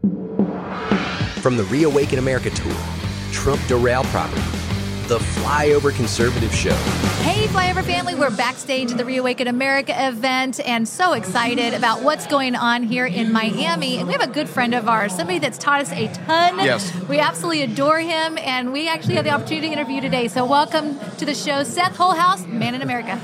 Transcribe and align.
From 0.00 1.56
the 1.56 1.66
Reawaken 1.70 2.18
America 2.18 2.50
Tour, 2.50 2.76
Trump 3.32 3.60
Doral 3.62 4.04
Property, 4.04 4.40
the 5.08 5.18
Flyover 5.18 5.94
Conservative 5.94 6.54
Show. 6.54 6.74
Hey, 7.22 7.46
Flyover 7.46 7.82
family, 7.82 8.14
we're 8.14 8.30
backstage 8.30 8.90
at 8.92 8.98
the 8.98 9.04
Reawaken 9.04 9.48
America 9.48 9.94
event 10.08 10.60
and 10.60 10.86
so 10.86 11.14
excited 11.14 11.74
about 11.74 12.02
what's 12.02 12.26
going 12.26 12.54
on 12.54 12.82
here 12.82 13.06
in 13.06 13.32
Miami. 13.32 13.98
And 13.98 14.06
we 14.06 14.12
have 14.12 14.22
a 14.22 14.32
good 14.32 14.48
friend 14.48 14.74
of 14.74 14.88
ours, 14.88 15.14
somebody 15.14 15.38
that's 15.38 15.58
taught 15.58 15.80
us 15.80 15.92
a 15.92 16.08
ton. 16.12 16.58
Yes. 16.58 16.94
We 17.08 17.18
absolutely 17.18 17.62
adore 17.62 17.98
him, 17.98 18.38
and 18.38 18.72
we 18.72 18.88
actually 18.88 19.14
have 19.14 19.24
the 19.24 19.30
opportunity 19.30 19.68
to 19.68 19.72
interview 19.72 20.00
today. 20.00 20.28
So, 20.28 20.44
welcome 20.44 20.98
to 21.16 21.24
the 21.24 21.34
show, 21.34 21.64
Seth 21.64 21.96
Holehouse, 21.96 22.46
Man 22.46 22.74
in 22.74 22.82
America. 22.82 23.20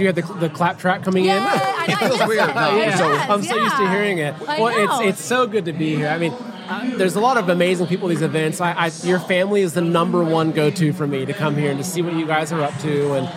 Do 0.00 0.04
you 0.04 0.12
have 0.14 0.40
the, 0.40 0.48
the 0.48 0.48
clap 0.48 0.78
track 0.78 1.04
coming 1.04 1.26
Yeah, 1.26 1.36
in? 1.36 1.42
I 1.46 1.86
know. 1.86 1.92
It 1.92 1.98
feels 2.16 2.28
weird. 2.28 2.46
guess 2.46 2.54
No, 2.54 2.74
it 2.74 2.86
yeah, 2.86 3.26
I'm 3.28 3.42
so 3.42 3.54
used 3.54 3.76
to 3.76 3.90
hearing 3.90 4.16
it. 4.16 4.34
I 4.48 4.58
well, 4.58 4.74
know. 4.74 5.00
it's 5.02 5.18
it's 5.18 5.28
so 5.28 5.46
good 5.46 5.66
to 5.66 5.74
be 5.74 5.94
here. 5.94 6.08
I 6.08 6.16
mean, 6.16 6.32
uh, 6.32 6.92
there's 6.96 7.16
a 7.16 7.20
lot 7.20 7.36
of 7.36 7.50
amazing 7.50 7.86
people 7.86 8.08
at 8.08 8.12
these 8.14 8.22
events. 8.22 8.62
I, 8.62 8.72
I, 8.72 8.90
your 9.02 9.18
family 9.18 9.60
is 9.60 9.74
the 9.74 9.82
number 9.82 10.24
one 10.24 10.52
go-to 10.52 10.94
for 10.94 11.06
me 11.06 11.26
to 11.26 11.34
come 11.34 11.54
here 11.54 11.70
and 11.70 11.78
to 11.78 11.84
see 11.84 12.00
what 12.00 12.14
you 12.14 12.26
guys 12.26 12.50
are 12.50 12.62
up 12.62 12.74
to, 12.78 13.12
and 13.12 13.28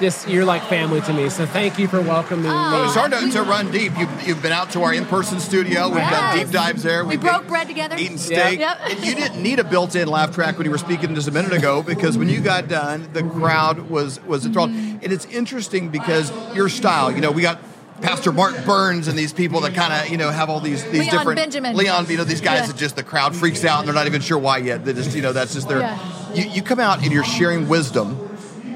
just 0.00 0.28
you're 0.28 0.44
like 0.44 0.62
family 0.64 1.00
to 1.02 1.12
me. 1.12 1.28
So 1.28 1.46
thank 1.46 1.78
you 1.78 1.86
for 1.88 2.00
welcoming 2.00 2.50
Oh, 2.50 2.70
me. 2.80 2.86
It's 2.86 2.94
hard 2.94 3.12
to, 3.12 3.30
to 3.32 3.42
run 3.42 3.70
deep. 3.70 3.92
You've, 3.98 4.26
you've 4.26 4.42
been 4.42 4.52
out 4.52 4.70
to 4.70 4.82
our 4.82 4.92
in-person 4.94 5.40
studio. 5.40 5.88
We've 5.88 5.96
done 5.98 6.38
deep 6.38 6.50
dives 6.50 6.82
there. 6.82 7.04
We 7.04 7.10
We've 7.10 7.20
broke 7.20 7.42
eat- 7.44 7.48
bread 7.48 7.68
together. 7.68 7.96
Eaten 7.98 8.18
steak. 8.18 8.58
Yep. 8.58 8.78
And 8.82 9.04
you 9.04 9.14
didn't 9.14 9.42
need 9.42 9.58
a 9.58 9.64
built-in 9.64 10.08
laugh 10.08 10.34
track 10.34 10.56
when 10.58 10.64
you 10.64 10.70
were 10.70 10.78
speaking 10.78 11.14
just 11.14 11.28
a 11.28 11.32
minute 11.32 11.52
ago 11.52 11.82
because 11.82 12.16
when 12.18 12.28
you 12.28 12.40
got 12.40 12.68
done, 12.68 13.08
the 13.12 13.22
crowd 13.22 13.90
was 13.90 14.20
was 14.24 14.46
enthralled. 14.46 14.70
Mm-hmm. 14.70 14.98
And 15.02 15.12
it's 15.12 15.26
interesting 15.26 15.88
because 15.90 16.32
your 16.54 16.68
style. 16.68 17.12
You 17.12 17.20
know, 17.20 17.30
we 17.30 17.42
got. 17.42 17.60
Pastor 18.00 18.32
Mark 18.32 18.64
Burns 18.64 19.08
and 19.08 19.18
these 19.18 19.34
people 19.34 19.60
that 19.60 19.74
kind 19.74 19.92
of 19.92 20.08
you 20.08 20.16
know 20.16 20.30
have 20.30 20.48
all 20.48 20.58
these 20.60 20.82
these 20.84 21.02
Leon 21.02 21.14
different 21.18 21.36
Benjamin. 21.36 21.76
Leon 21.76 22.06
you 22.08 22.16
know 22.16 22.24
these 22.24 22.40
guys 22.40 22.60
Yeah. 22.60 22.66
that 22.68 22.76
just 22.78 22.96
the 22.96 23.02
crowd 23.02 23.36
freaks 23.36 23.62
out 23.62 23.80
and 23.80 23.88
they're 23.88 23.94
not 23.94 24.06
even 24.06 24.22
sure 24.22 24.38
why 24.38 24.56
yet 24.56 24.86
they 24.86 24.94
just 24.94 25.14
you 25.14 25.20
know 25.20 25.34
that's 25.34 25.52
just 25.52 25.68
their 25.68 25.80
Yeah. 25.80 26.32
you, 26.32 26.44
you 26.44 26.62
come 26.62 26.80
out 26.80 27.02
and 27.02 27.12
you're 27.12 27.24
sharing 27.24 27.68
wisdom 27.68 28.29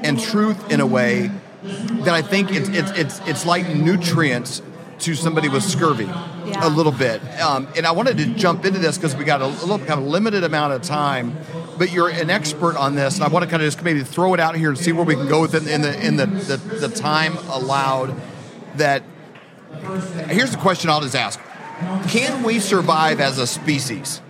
and 0.05 0.19
truth 0.19 0.71
in 0.71 0.79
a 0.79 0.85
way 0.85 1.29
that 1.63 2.13
I 2.13 2.21
think 2.21 2.51
it's 2.51 2.69
it's 2.69 2.91
it's, 2.91 3.19
it's 3.27 3.45
like 3.45 3.67
nutrients 3.67 4.61
to 4.99 5.13
somebody 5.15 5.49
with 5.49 5.63
scurvy 5.63 6.05
Yeah. 6.05 6.65
a 6.67 6.69
little 6.69 6.91
bit. 6.91 7.21
Um, 7.41 7.67
and 7.75 7.85
I 7.85 7.91
wanted 7.91 8.17
to 8.17 8.27
jump 8.27 8.63
into 8.63 8.79
this 8.79 8.97
because 8.97 9.13
we 9.15 9.25
got 9.25 9.41
a, 9.41 9.45
a 9.45 9.65
little 9.65 9.79
kind 9.79 9.99
of 9.99 10.05
limited 10.05 10.43
amount 10.45 10.71
of 10.73 10.83
time. 10.83 11.35
But 11.77 11.91
you're 11.91 12.07
an 12.07 12.29
expert 12.29 12.77
on 12.77 12.95
this, 12.95 13.15
and 13.15 13.23
I 13.25 13.27
want 13.27 13.43
to 13.43 13.49
kind 13.51 13.61
of 13.61 13.67
just 13.67 13.83
maybe 13.83 14.03
throw 14.03 14.33
it 14.33 14.39
out 14.39 14.55
here 14.55 14.69
and 14.69 14.77
see 14.77 14.93
where 14.93 15.03
we 15.03 15.15
can 15.15 15.27
go 15.27 15.41
with 15.41 15.53
it 15.55 15.67
in 15.67 15.81
the 15.81 16.05
in 16.05 16.15
the, 16.15 16.25
the, 16.27 16.57
the 16.57 16.87
time 16.89 17.35
allowed. 17.49 18.15
That 18.77 19.03
here's 20.29 20.51
the 20.51 20.57
question 20.57 20.89
I'll 20.89 21.01
just 21.01 21.15
ask: 21.15 21.39
Can 22.09 22.43
we 22.43 22.59
survive 22.59 23.19
as 23.19 23.37
a 23.39 23.47
species? 23.47 24.21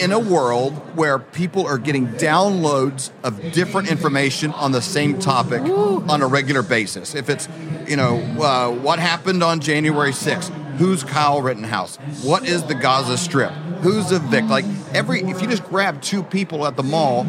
In 0.00 0.12
a 0.12 0.18
world 0.18 0.72
where 0.96 1.18
people 1.18 1.66
are 1.66 1.78
getting 1.78 2.08
downloads 2.08 3.10
of 3.22 3.52
different 3.52 3.90
information 3.90 4.50
on 4.52 4.72
the 4.72 4.80
same 4.80 5.18
topic 5.18 5.60
on 5.60 6.22
a 6.22 6.26
regular 6.26 6.62
basis. 6.62 7.14
If 7.14 7.28
it's, 7.28 7.48
you 7.86 7.96
know, 7.96 8.16
uh, 8.40 8.70
what 8.70 8.98
happened 8.98 9.42
on 9.42 9.60
January 9.60 10.12
6th? 10.12 10.48
Who's 10.78 11.04
Kyle 11.04 11.42
Rittenhouse? 11.42 11.96
What 12.22 12.48
is 12.48 12.62
the 12.64 12.74
Gaza 12.74 13.18
Strip? 13.18 13.52
Who's 13.82 14.10
a 14.12 14.18
victim? 14.18 14.48
Like 14.48 14.64
every, 14.94 15.20
if 15.20 15.42
you 15.42 15.48
just 15.48 15.64
grab 15.64 16.00
two 16.00 16.22
people 16.22 16.66
at 16.66 16.76
the 16.76 16.82
mall, 16.82 17.24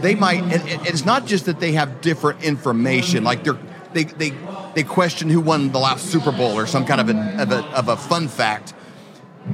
they 0.00 0.16
might. 0.16 0.42
And 0.42 0.86
it's 0.86 1.04
not 1.04 1.24
just 1.24 1.44
that 1.46 1.60
they 1.60 1.72
have 1.72 2.00
different 2.00 2.42
information. 2.42 3.22
Like 3.22 3.44
they're 3.44 3.58
they 3.92 4.04
they 4.04 4.32
they 4.74 4.82
question 4.82 5.28
who 5.28 5.40
won 5.40 5.72
the 5.72 5.78
last 5.78 6.06
Super 6.06 6.32
Bowl 6.32 6.56
or 6.56 6.66
some 6.66 6.84
kind 6.84 7.00
of 7.00 7.08
a 7.08 7.42
of 7.42 7.52
a, 7.52 7.64
of 7.76 7.88
a 7.88 7.96
fun 7.96 8.28
fact 8.28 8.74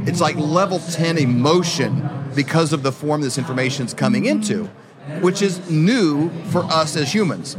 it's 0.03 0.21
like 0.21 0.37
level 0.37 0.79
10 0.79 1.19
emotion 1.19 2.09
because 2.35 2.73
of 2.73 2.83
the 2.83 2.93
form 2.93 3.21
this 3.23 3.39
information 3.39 3.87
is 3.87 3.95
coming 3.95 4.25
into, 4.27 4.65
which 5.21 5.43
is 5.43 5.71
new 5.71 6.31
for 6.51 6.65
us 6.65 6.97
as 6.97 7.13
humans. 7.13 7.55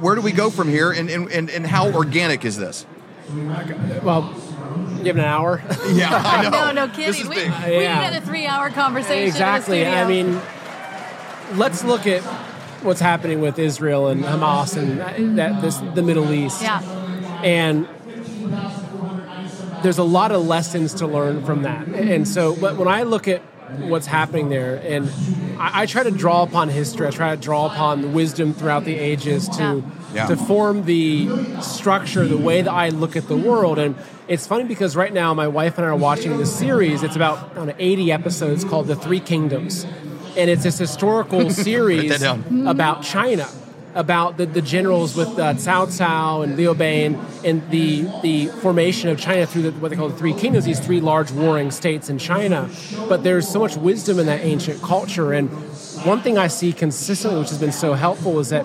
Where 0.00 0.14
do 0.14 0.20
we 0.20 0.30
go 0.32 0.48
from 0.50 0.68
here, 0.68 0.92
and, 0.92 1.10
and, 1.10 1.28
and, 1.32 1.50
and 1.50 1.66
how 1.66 1.90
organic 1.92 2.44
is 2.44 2.56
this? 2.56 2.86
Well, 4.02 4.32
give 5.02 5.16
have 5.16 5.24
an 5.24 5.24
hour. 5.24 5.60
Yeah, 5.90 6.14
I 6.24 6.42
know. 6.50 6.50
No, 6.50 6.72
no 6.72 6.86
This 6.86 6.96
kidding. 7.16 7.20
is 7.22 7.28
We, 7.28 7.34
big. 7.34 7.52
we 7.66 7.82
Yeah. 7.82 8.00
had 8.02 8.22
a 8.22 8.24
three-hour 8.24 8.70
conversation. 8.70 9.26
exactly. 9.26 9.82
In 9.82 9.90
the 9.90 9.96
I 9.96 10.04
studio. 10.04 10.24
mean, 10.32 11.58
let's 11.58 11.82
look 11.82 12.06
at 12.06 12.22
what's 12.84 13.00
happening 13.00 13.40
with 13.40 13.58
Israel 13.58 14.06
and 14.08 14.22
Hamas 14.22 14.76
and 14.76 15.36
that, 15.38 15.60
this, 15.60 15.78
the 15.94 16.02
Middle 16.02 16.32
East. 16.32 16.62
yeah, 16.62 16.80
and 17.42 17.88
there's 19.82 19.98
a 19.98 20.04
lot 20.04 20.32
of 20.32 20.46
lessons 20.46 20.94
to 20.94 21.06
learn 21.06 21.44
from 21.44 21.62
that. 21.62 21.86
And 21.88 22.26
so, 22.26 22.54
but 22.56 22.76
when 22.76 22.88
I 22.88 23.02
look 23.04 23.28
at 23.28 23.42
what's 23.88 24.06
happening 24.06 24.48
there, 24.48 24.76
and 24.76 25.10
I, 25.58 25.82
I 25.82 25.86
try 25.86 26.02
to 26.02 26.10
draw 26.10 26.42
upon 26.42 26.68
history, 26.68 27.06
I 27.06 27.10
try 27.10 27.34
to 27.34 27.40
draw 27.40 27.66
upon 27.66 28.12
wisdom 28.14 28.54
throughout 28.54 28.84
the 28.84 28.96
ages 28.96 29.48
to 29.50 29.82
Yeah. 30.14 30.26
to 30.26 30.36
form 30.36 30.84
the 30.84 31.28
structure, 31.60 32.26
the 32.26 32.38
way 32.38 32.62
that 32.62 32.72
I 32.72 32.88
look 32.88 33.14
at 33.14 33.28
the 33.28 33.36
world. 33.36 33.78
And 33.78 33.94
it's 34.26 34.46
funny 34.46 34.64
because 34.64 34.96
right 34.96 35.12
now, 35.12 35.34
my 35.34 35.48
wife 35.48 35.76
and 35.76 35.84
I 35.86 35.90
are 35.90 35.96
watching 35.96 36.38
this 36.38 36.54
series. 36.54 37.02
It's 37.02 37.16
about 37.16 37.54
know, 37.54 37.74
80 37.78 38.10
episodes 38.12 38.64
called 38.64 38.86
The 38.86 38.96
Three 38.96 39.20
Kingdoms, 39.20 39.84
and 40.36 40.48
it's 40.48 40.62
this 40.62 40.78
historical 40.78 41.50
series 41.66 42.22
about 42.22 43.02
China 43.02 43.46
about 43.98 44.36
the, 44.36 44.46
the 44.46 44.62
generals 44.62 45.16
with 45.16 45.28
uh, 45.38 45.52
Cao 45.54 45.86
Cao 45.88 46.44
and 46.44 46.56
Liu 46.56 46.72
Bei 46.72 47.04
and, 47.04 47.70
the 47.70 48.08
the 48.22 48.46
formation 48.62 49.10
of 49.10 49.18
China 49.18 49.44
through 49.44 49.62
the, 49.62 49.72
what 49.72 49.90
they 49.90 49.96
call 49.96 50.08
the 50.08 50.16
three 50.16 50.32
kingdoms, 50.32 50.64
these 50.64 50.80
three 50.80 51.00
large 51.00 51.30
warring 51.32 51.70
states 51.70 52.08
in 52.08 52.16
China. 52.16 52.70
But 53.08 53.24
there's 53.24 53.48
so 53.48 53.58
much 53.58 53.76
wisdom 53.76 54.18
in 54.18 54.26
that 54.26 54.40
ancient 54.40 54.80
culture. 54.80 55.32
And 55.32 55.50
one 56.04 56.20
thing 56.22 56.38
I 56.38 56.46
see 56.46 56.72
consistently, 56.72 57.40
which 57.40 57.50
has 57.50 57.58
been 57.58 57.72
so 57.72 57.94
helpful, 57.94 58.38
is 58.38 58.50
that 58.50 58.64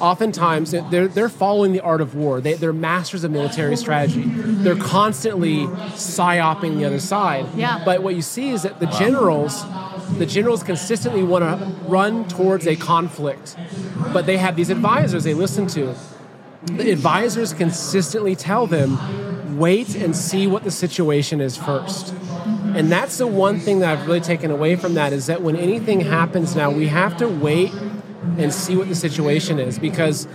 oftentimes 0.00 0.72
they're, 0.72 1.08
they're 1.08 1.28
following 1.30 1.72
the 1.72 1.80
art 1.80 2.02
of 2.02 2.14
war. 2.14 2.40
They, 2.42 2.54
they're 2.54 2.72
masters 2.74 3.24
of 3.24 3.30
military 3.30 3.76
strategy. 3.76 4.24
They're 4.26 4.76
constantly 4.76 5.66
psyoping 5.96 6.76
the 6.76 6.84
other 6.84 7.00
side. 7.00 7.46
Yeah. 7.54 7.82
But 7.84 8.02
what 8.02 8.14
you 8.14 8.22
see 8.22 8.50
is 8.50 8.62
that 8.62 8.80
the 8.80 8.86
generals, 8.86 9.64
the 10.12 10.26
generals 10.26 10.62
consistently 10.62 11.22
want 11.22 11.44
to 11.44 11.66
run 11.88 12.28
towards 12.28 12.66
a 12.66 12.76
conflict, 12.76 13.56
but 14.12 14.26
they 14.26 14.36
have 14.36 14.56
these 14.56 14.70
advisors 14.70 15.24
they 15.24 15.34
listen 15.34 15.66
to. 15.68 15.94
The 16.64 16.90
advisors 16.90 17.52
consistently 17.52 18.36
tell 18.36 18.66
them, 18.66 19.58
wait 19.58 19.94
and 19.94 20.16
see 20.16 20.46
what 20.46 20.64
the 20.64 20.70
situation 20.70 21.40
is 21.40 21.56
first. 21.56 22.14
And 22.74 22.90
that's 22.90 23.18
the 23.18 23.26
one 23.26 23.60
thing 23.60 23.80
that 23.80 23.98
I've 23.98 24.06
really 24.06 24.20
taken 24.20 24.50
away 24.50 24.76
from 24.76 24.94
that 24.94 25.12
is 25.12 25.26
that 25.26 25.42
when 25.42 25.56
anything 25.56 26.00
happens 26.00 26.56
now, 26.56 26.70
we 26.70 26.88
have 26.88 27.16
to 27.18 27.28
wait 27.28 27.72
and 28.38 28.52
see 28.52 28.76
what 28.76 28.88
the 28.88 28.94
situation 28.94 29.58
is 29.58 29.78
because 29.78 30.26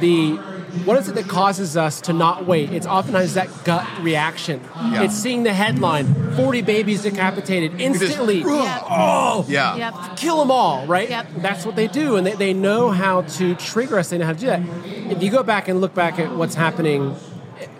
the 0.00 0.36
what 0.84 0.98
is 0.98 1.08
it 1.08 1.14
that 1.14 1.28
causes 1.28 1.76
us 1.76 2.00
to 2.02 2.12
not 2.12 2.46
wait? 2.46 2.70
It's 2.70 2.86
oftentimes 2.86 3.34
that 3.34 3.48
gut 3.64 3.86
reaction. 4.02 4.60
Yeah. 4.76 5.04
It's 5.04 5.14
seeing 5.14 5.42
the 5.42 5.54
headline 5.54 6.06
40 6.36 6.62
babies 6.62 7.02
decapitated 7.02 7.80
instantly. 7.80 8.44
Oh, 8.88 9.44
Yeah. 9.48 9.76
Yep. 9.76 10.16
kill 10.16 10.38
them 10.38 10.50
all, 10.50 10.86
right? 10.86 11.08
Yep. 11.08 11.26
That's 11.38 11.66
what 11.66 11.76
they 11.76 11.88
do, 11.88 12.16
and 12.16 12.26
they, 12.26 12.34
they 12.34 12.54
know 12.54 12.90
how 12.90 13.22
to 13.22 13.54
trigger 13.56 13.98
us. 13.98 14.10
They 14.10 14.18
know 14.18 14.26
how 14.26 14.32
to 14.32 14.38
do 14.38 14.46
that. 14.46 14.62
If 15.10 15.22
you 15.22 15.30
go 15.30 15.42
back 15.42 15.68
and 15.68 15.80
look 15.80 15.94
back 15.94 16.18
at 16.18 16.34
what's 16.36 16.54
happening 16.54 17.16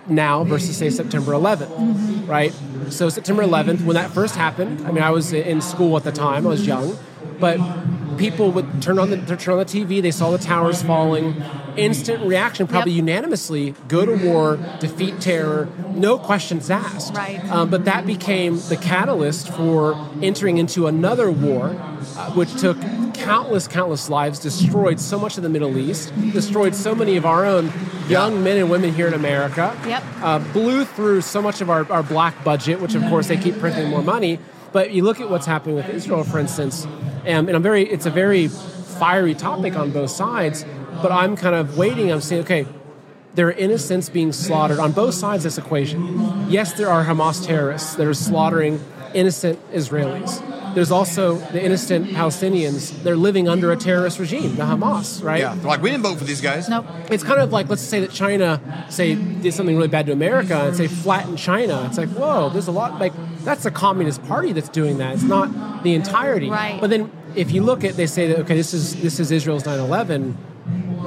now 0.07 0.43
versus 0.43 0.77
say 0.77 0.89
September 0.89 1.31
11th, 1.33 1.67
mm-hmm. 1.67 2.25
right? 2.25 2.53
So 2.89 3.09
September 3.09 3.43
11th, 3.43 3.83
when 3.85 3.95
that 3.95 4.11
first 4.11 4.35
happened, 4.35 4.85
I 4.85 4.91
mean, 4.91 5.03
I 5.03 5.11
was 5.11 5.33
in 5.33 5.61
school 5.61 5.97
at 5.97 6.03
the 6.03 6.11
time. 6.11 6.45
I 6.45 6.49
was 6.49 6.65
young, 6.65 6.97
but 7.39 7.57
people 8.17 8.51
would 8.51 8.81
turn 8.81 8.99
on 8.99 9.09
the 9.09 9.17
turn 9.37 9.53
on 9.53 9.59
the 9.59 9.65
TV. 9.65 10.01
They 10.01 10.11
saw 10.11 10.31
the 10.31 10.37
towers 10.37 10.81
falling. 10.81 11.41
Instant 11.77 12.25
reaction, 12.25 12.65
probably 12.67 12.93
Yep. 12.93 12.97
unanimously: 13.05 13.75
go 13.87 14.05
to 14.05 14.13
war, 14.13 14.57
defeat 14.79 15.21
terror, 15.21 15.67
no 15.93 16.17
questions 16.17 16.69
asked. 16.71 17.15
Right. 17.15 17.39
Um, 17.51 17.69
but 17.69 17.85
that 17.85 18.05
became 18.07 18.59
the 18.69 18.77
catalyst 18.77 19.49
for 19.49 19.95
entering 20.21 20.57
into 20.57 20.87
another 20.87 21.29
war, 21.29 21.75
uh, 22.17 22.31
which 22.31 22.53
took 22.55 22.77
countless, 23.13 23.67
countless 23.67 24.09
lives, 24.09 24.39
destroyed 24.39 24.99
so 24.99 25.19
much 25.19 25.37
of 25.37 25.43
the 25.43 25.49
Middle 25.49 25.77
East, 25.77 26.11
destroyed 26.33 26.73
so 26.75 26.95
many 26.95 27.15
of 27.15 27.25
our 27.25 27.45
own 27.45 27.71
young 28.07 28.43
men 28.43 28.57
and 28.57 28.69
women 28.71 28.93
here 28.93 29.07
in 29.07 29.13
America. 29.13 29.75
Yep. 29.87 30.03
Uh, 30.21 30.39
blew 30.39 30.85
through 30.85 31.21
so 31.21 31.41
much 31.41 31.61
of 31.61 31.69
our, 31.69 31.91
our 31.91 32.03
black 32.03 32.43
budget, 32.43 32.79
which 32.81 32.95
of 32.95 33.03
course 33.03 33.27
they 33.27 33.37
keep 33.37 33.59
printing 33.59 33.89
more 33.89 34.01
money. 34.03 34.39
But 34.71 34.91
you 34.91 35.03
look 35.03 35.19
at 35.19 35.29
what's 35.29 35.45
happening 35.45 35.75
with 35.75 35.89
Israel, 35.89 36.23
for 36.23 36.39
instance, 36.39 36.85
and, 37.25 37.47
and 37.47 37.55
I'm 37.55 37.63
very, 37.63 37.83
it's 37.83 38.05
a 38.05 38.11
very 38.11 38.47
fiery 38.47 39.35
topic 39.35 39.75
on 39.75 39.91
both 39.91 40.11
sides. 40.11 40.65
But 41.01 41.11
I'm 41.11 41.35
kind 41.35 41.55
of 41.55 41.77
waiting. 41.77 42.11
I'm 42.11 42.21
saying, 42.21 42.43
okay, 42.43 42.65
there 43.35 43.47
are 43.47 43.51
innocents 43.51 44.09
being 44.09 44.31
slaughtered 44.31 44.79
on 44.79 44.93
both 44.93 45.13
sides 45.13 45.45
of 45.45 45.51
this 45.51 45.57
equation. 45.59 46.49
Yes, 46.49 46.73
there 46.73 46.89
are 46.89 47.05
Hamas 47.05 47.45
terrorists 47.45 47.95
that 47.95 48.07
are 48.07 48.13
slaughtering 48.15 48.83
innocent 49.13 49.59
Israelis. 49.71 50.41
there's 50.73 50.91
also 50.91 51.35
the 51.35 51.63
innocent 51.63 52.07
Palestinians. 52.07 52.91
They're 53.03 53.15
living 53.15 53.47
under 53.47 53.71
a 53.71 53.77
terrorist 53.77 54.19
regime, 54.19 54.55
the 54.55 54.63
Hamas, 54.63 55.23
right? 55.23 55.39
Yeah, 55.39 55.55
They're 55.55 55.65
like 55.65 55.81
we 55.81 55.91
didn't 55.91 56.03
vote 56.03 56.17
for 56.17 56.23
these 56.23 56.41
guys. 56.41 56.67
Nope. 56.67 56.85
It's 57.09 57.23
kind 57.23 57.39
of 57.39 57.51
like 57.51 57.69
let's 57.69 57.81
say 57.81 57.99
that 58.01 58.11
China 58.11 58.61
say 58.89 59.15
did 59.15 59.53
something 59.53 59.75
really 59.75 59.87
bad 59.87 60.07
to 60.07 60.11
America 60.11 60.59
and 60.65 60.75
say 60.75 60.87
flatten 60.87 61.37
China. 61.37 61.85
It's 61.85 61.97
like 61.97 62.09
whoa, 62.09 62.49
there's 62.49 62.67
a 62.67 62.71
lot 62.71 62.99
like 62.99 63.13
that's 63.47 63.63
the 63.63 63.71
Communist 63.71 64.19
Party 64.27 64.51
that's 64.51 64.69
doing 64.69 64.97
that. 64.97 65.13
It's 65.15 65.23
not 65.23 65.47
the 65.83 65.93
entirety. 65.95 66.49
Right. 66.49 66.79
But 66.81 66.89
then 66.89 67.09
if 67.35 67.51
you 67.51 67.61
look 67.63 67.83
at 67.87 67.95
they 67.95 68.05
say 68.07 68.27
that 68.27 68.39
okay, 68.39 68.55
this 68.55 68.73
is 68.73 69.01
this 69.01 69.19
is 69.21 69.31
Israel's 69.31 69.63
9/11. 69.63 70.33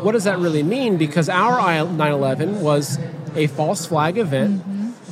What 0.05 0.13
does 0.13 0.25
that 0.25 0.39
really 0.39 0.63
mean? 0.63 0.97
Because 0.97 1.29
our 1.29 1.59
9/11 1.85 2.61
was 2.63 2.99
a 3.37 3.47
false 3.59 3.85
flag 3.87 4.17
event 4.17 4.63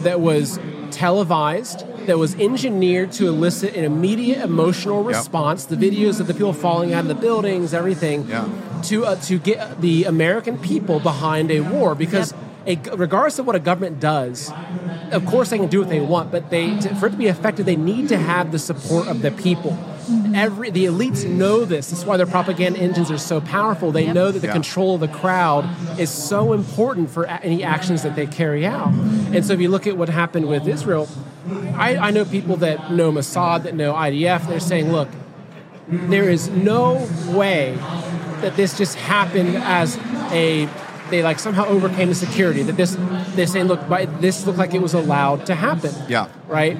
that 0.02 0.20
was 0.20 0.58
televised, 0.90 1.84
that 2.06 2.18
was 2.18 2.34
engineered 2.36 3.12
to 3.12 3.28
elicit 3.28 3.76
an 3.76 3.84
immediate 3.84 4.40
emotional 4.42 5.02
response. 5.04 5.66
The 5.66 5.76
videos 5.76 6.20
of 6.20 6.26
the 6.28 6.32
people 6.34 6.54
falling 6.54 6.94
out 6.94 7.02
of 7.02 7.08
the 7.08 7.14
buildings, 7.14 7.74
everything, 7.74 8.26
Yeah. 8.26 8.48
to 8.84 9.04
uh, 9.04 9.16
to 9.28 9.38
get 9.38 9.82
the 9.82 10.04
American 10.04 10.56
people 10.58 10.98
behind 10.98 11.50
a 11.50 11.60
war. 11.60 11.94
Because 11.94 12.32
a, 12.66 12.76
regardless 12.96 13.38
of 13.38 13.46
what 13.46 13.56
a 13.56 13.60
government 13.70 14.00
does, 14.00 14.50
of 15.12 15.26
course 15.26 15.50
they 15.50 15.58
can 15.58 15.68
do 15.68 15.80
what 15.80 15.88
they 15.88 16.00
want, 16.00 16.30
but 16.30 16.50
they 16.50 16.78
to, 16.80 16.94
for 16.96 17.06
it 17.06 17.10
to 17.10 17.16
be 17.16 17.26
effective, 17.26 17.66
they 17.66 17.76
need 17.76 18.08
to 18.08 18.18
have 18.18 18.52
the 18.52 18.58
support 18.58 19.06
of 19.08 19.22
the 19.22 19.30
people. 19.30 19.72
Mm-hmm. 19.72 20.34
Every 20.34 20.70
the 20.70 20.86
elites 20.86 21.28
know 21.28 21.64
this. 21.64 21.90
That's 21.90 22.04
why 22.04 22.16
their 22.16 22.26
propaganda 22.26 22.78
engines 22.80 23.10
are 23.10 23.18
so 23.18 23.40
powerful. 23.40 23.92
They 23.92 24.06
Yep. 24.06 24.14
know 24.14 24.30
that 24.32 24.40
the 24.40 24.46
Yeah. 24.46 24.52
control 24.54 24.94
of 24.94 25.00
the 25.00 25.08
crowd 25.08 25.68
is 25.98 26.08
so 26.10 26.52
important 26.52 27.10
for 27.10 27.26
any 27.26 27.62
actions 27.62 28.02
that 28.02 28.16
they 28.16 28.26
carry 28.26 28.64
out. 28.66 28.92
And 29.32 29.44
so 29.44 29.52
if 29.52 29.60
you 29.60 29.68
look 29.68 29.86
at 29.86 29.96
what 29.98 30.08
happened 30.08 30.46
with 30.48 30.66
Israel, 30.66 31.08
I, 31.76 31.96
I 31.96 32.10
know 32.10 32.24
people 32.24 32.56
that 32.58 32.92
know 32.92 33.12
Mossad, 33.12 33.64
that 33.64 33.74
know 33.74 33.92
IDF. 33.94 34.46
They're 34.48 34.60
saying, 34.60 34.92
look, 34.92 35.08
there 35.88 36.28
is 36.28 36.48
no 36.48 37.06
way 37.28 37.76
that 38.42 38.56
this 38.56 38.76
just 38.78 38.94
happened 38.96 39.56
as 39.56 39.98
a 40.30 40.68
they 41.10 41.22
like 41.22 41.38
somehow 41.38 41.64
overcame 41.66 42.08
the 42.08 42.14
security 42.14 42.62
that 42.62 42.76
this 42.76 42.96
they're 43.34 43.46
saying 43.46 43.66
look 43.66 43.88
but 43.88 44.20
this 44.20 44.46
looked 44.46 44.58
like 44.58 44.74
it 44.74 44.82
was 44.82 44.94
allowed 44.94 45.46
to 45.46 45.54
happen 45.54 45.92
Yeah. 46.08 46.28
right 46.48 46.76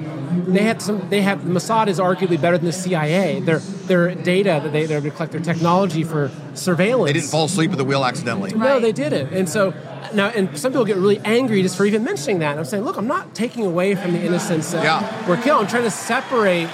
they 0.47 0.63
had 0.63 0.81
some 0.81 1.09
they 1.09 1.21
have 1.21 1.39
Mossad 1.39 1.87
is 1.87 1.99
arguably 1.99 2.39
better 2.39 2.57
than 2.57 2.65
the 2.65 2.71
CIA 2.73 3.39
their 3.39 3.59
their 3.89 4.13
data 4.15 4.59
that 4.63 4.71
they 4.71 4.85
they're 4.85 5.01
to 5.01 5.09
collect 5.11 5.31
their 5.31 5.41
technology 5.41 6.03
for 6.03 6.29
surveillance 6.53 7.09
They 7.09 7.13
didn't 7.19 7.29
fall 7.31 7.45
asleep 7.45 7.71
at 7.71 7.77
the 7.77 7.83
wheel 7.85 8.03
accidentally. 8.05 8.51
no, 8.53 8.79
they 8.79 8.91
didn't. 8.91 9.33
And 9.33 9.47
so 9.49 9.73
now, 10.13 10.27
and 10.29 10.57
some 10.57 10.71
people 10.71 10.85
get 10.85 10.97
really 10.97 11.19
angry 11.23 11.61
just 11.61 11.77
for 11.77 11.85
even 11.85 12.03
mentioning 12.03 12.39
that. 12.39 12.51
And 12.51 12.59
I'm 12.59 12.65
saying, 12.65 12.83
look, 12.83 12.97
I'm 12.97 13.07
not 13.07 13.35
taking 13.35 13.63
away 13.65 13.93
from 13.93 14.13
the 14.13 14.19
innocence 14.21 14.71
that 14.71 14.83
Yeah. 14.83 15.27
were 15.27 15.37
killed. 15.37 15.61
I'm 15.61 15.67
trying 15.67 15.83
to 15.83 15.91
separate 15.91 16.67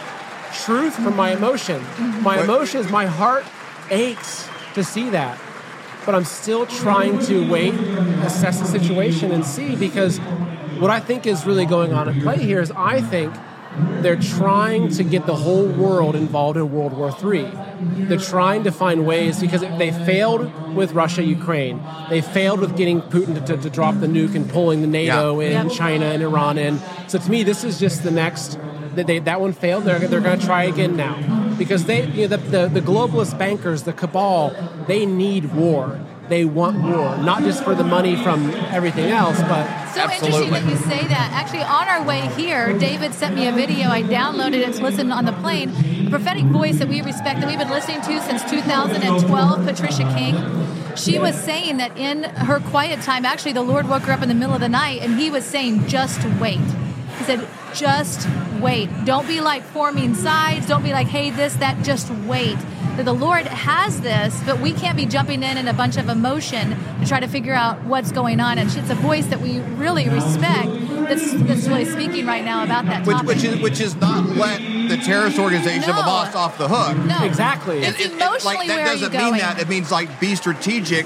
truth 0.53 0.95
from 0.95 1.15
my 1.17 1.31
emotion. 1.31 1.83
My 2.21 2.37
Right. 2.37 2.45
emotions, 2.45 2.89
my 2.89 3.05
heart 3.05 3.43
aches 3.91 4.47
to 4.73 4.83
see 4.83 5.09
that. 5.09 5.37
But 6.05 6.15
I'm 6.15 6.25
still 6.25 6.65
trying 6.65 7.19
to 7.25 7.49
wait, 7.49 7.73
assess 7.73 8.59
the 8.59 8.65
situation, 8.67 9.31
and 9.31 9.45
see 9.45 9.75
because 9.75 10.19
what 10.79 10.91
I 10.91 10.99
think 10.99 11.25
is 11.25 11.45
really 11.45 11.65
going 11.65 11.93
on 11.93 12.07
at 12.09 12.21
play 12.21 12.37
here 12.37 12.61
is 12.61 12.71
I 12.71 13.01
think 13.01 13.33
they're 14.01 14.15
trying 14.15 14.89
to 14.89 15.03
get 15.03 15.25
the 15.25 15.35
whole 15.35 15.65
world 15.67 16.15
involved 16.15 16.57
in 16.57 16.71
World 16.71 16.93
War 16.93 17.09
III. 17.23 17.51
They're 18.05 18.17
trying 18.17 18.63
to 18.63 18.71
find 18.71 19.05
ways 19.05 19.39
because 19.41 19.61
they 19.61 19.91
failed 19.91 20.49
with 20.75 20.93
Russia, 20.93 21.23
Ukraine. 21.23 21.83
They 22.09 22.21
failed 22.21 22.61
with 22.61 22.77
getting 22.77 23.01
Putin 23.01 23.33
to, 23.35 23.41
to, 23.55 23.61
to 23.63 23.69
drop 23.69 23.99
the 23.99 24.07
nuke 24.07 24.35
and 24.35 24.49
pulling 24.49 24.81
the 24.81 24.87
NATO 24.87 25.39
Yeah. 25.41 25.61
in, 25.61 25.67
Yep. 25.67 25.75
China 25.75 26.05
and 26.05 26.23
Iran 26.23 26.57
in. 26.57 26.79
So 27.07 27.19
to 27.19 27.29
me, 27.29 27.43
this 27.43 27.63
is 27.65 27.79
just 27.79 28.03
the 28.03 28.11
next. 28.11 28.57
That 28.95 29.07
they, 29.07 29.19
that 29.19 29.41
one 29.41 29.51
failed. 29.51 29.83
They're, 29.83 29.99
they're 29.99 30.21
going 30.21 30.39
to 30.39 30.45
try 30.45 30.63
again 30.63 30.95
now 30.95 31.15
because 31.57 31.85
they, 31.85 32.05
you 32.07 32.27
know, 32.27 32.37
the, 32.37 32.37
the, 32.37 32.67
the 32.67 32.81
globalist 32.81 33.37
bankers, 33.37 33.83
the 33.83 33.93
cabal, 33.93 34.53
they 34.87 35.05
need 35.05 35.53
war. 35.53 35.99
They 36.27 36.43
want 36.43 36.81
war, 36.81 37.17
not 37.17 37.43
just 37.43 37.63
for 37.63 37.75
the 37.75 37.83
money 37.83 38.15
from 38.15 38.49
everything 38.71 39.11
else, 39.11 39.39
but 39.41 39.67
So 39.93 40.01
Absolutely. 40.01 40.47
interesting 40.47 40.51
that 40.51 40.63
you 40.71 40.77
say 40.77 41.07
that. 41.07 41.31
Actually, 41.33 41.61
on 41.61 41.87
our 41.87 42.03
way 42.03 42.21
here, 42.35 42.75
David 42.79 43.13
sent 43.13 43.35
me 43.35 43.47
a 43.47 43.51
video. 43.51 43.89
I 43.89 44.01
downloaded 44.01 44.67
it 44.67 44.73
to 44.73 44.83
listen 44.83 45.11
on 45.11 45.25
the 45.25 45.33
plane. 45.33 45.69
A 46.07 46.09
prophetic 46.09 46.45
voice 46.45 46.79
that 46.79 46.87
we 46.87 47.01
respect, 47.03 47.41
that 47.41 47.47
we've 47.47 47.59
been 47.59 47.69
listening 47.69 48.01
to 48.01 48.21
since 48.21 48.43
2012, 48.49 49.65
Patricia 49.65 50.11
King. 50.15 50.35
She 50.95 51.19
was 51.19 51.35
saying 51.35 51.77
that 51.77 51.95
in 51.95 52.23
her 52.23 52.59
quiet 52.59 53.01
time, 53.01 53.23
actually, 53.23 53.53
the 53.53 53.61
Lord 53.61 53.87
woke 53.87 54.03
her 54.03 54.13
up 54.13 54.23
in 54.23 54.29
the 54.29 54.33
middle 54.33 54.55
of 54.55 54.61
the 54.61 54.69
night 54.69 55.01
and 55.01 55.19
he 55.19 55.29
was 55.29 55.45
saying, 55.45 55.87
just 55.87 56.23
wait. 56.39 56.59
He 57.17 57.23
said, 57.23 57.47
just 57.73 58.27
wait. 58.59 58.89
Don't 59.05 59.27
be 59.27 59.41
like 59.41 59.63
forming 59.63 60.15
sides. 60.15 60.67
Don't 60.67 60.83
be 60.83 60.91
like, 60.91 61.07
hey, 61.07 61.29
this, 61.29 61.53
that, 61.55 61.83
just 61.83 62.09
wait. 62.11 62.57
That 62.97 63.03
the 63.03 63.13
Lord 63.13 63.45
has 63.47 63.99
this, 64.01 64.41
but 64.45 64.59
we 64.61 64.71
can't 64.71 64.95
be 64.95 65.05
jumping 65.05 65.43
in 65.43 65.57
in 65.57 65.67
a 65.67 65.73
bunch 65.73 65.97
of 65.97 66.07
emotion 66.07 66.75
to 67.01 67.05
try 67.05 67.19
to 67.19 67.27
figure 67.27 67.53
out 67.53 67.83
what's 67.83 68.11
going 68.13 68.39
on. 68.39 68.57
And 68.57 68.69
it's 68.73 68.89
a 68.89 68.95
voice 68.95 69.25
that 69.27 69.41
we 69.41 69.59
really 69.59 70.07
respect 70.07 70.69
that's, 71.09 71.33
that's 71.33 71.67
really 71.67 71.83
speaking 71.85 72.25
right 72.25 72.43
now 72.45 72.63
about 72.63 72.85
that 72.85 73.05
Which, 73.05 73.17
topic. 73.17 73.27
which 73.27 73.43
is 73.43 73.61
which 73.61 73.79
is 73.81 73.95
not 73.97 74.25
let 74.37 74.59
the 74.89 74.95
terrorist 74.97 75.37
organization 75.37 75.89
of 75.89 75.95
No. 75.97 76.01
Hamas 76.03 76.35
off 76.35 76.57
the 76.57 76.67
hook. 76.69 76.97
no. 77.05 77.25
exactly. 77.25 77.79
It's 77.83 77.99
It- 77.99 78.05
it- 78.07 78.13
emotionally 78.13 78.55
like, 78.55 78.67
that 78.69 78.75
where 78.77 78.87
are 78.87 78.93
you 78.93 78.99
doesn't 79.01 79.11
going? 79.11 79.31
mean 79.33 79.41
that. 79.41 79.59
It 79.59 79.67
means 79.67 79.91
like 79.91 80.19
be 80.21 80.35
strategic, 80.35 81.05